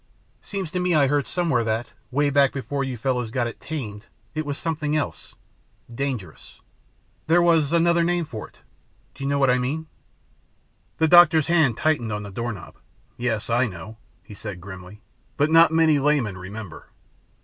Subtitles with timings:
[0.41, 4.07] Seems to me I heard somewhere that, way back before you fellows got it 'tamed'
[4.33, 5.35] it was something else
[5.93, 6.59] dangerous.
[7.27, 8.61] There was another name for it.
[9.13, 9.85] Do you know what I mean?"
[10.97, 12.77] The doctor's hand tightened on the doorknob.
[13.15, 15.01] "Yes, I know," he said grimly,
[15.37, 16.87] "but not many laymen remember.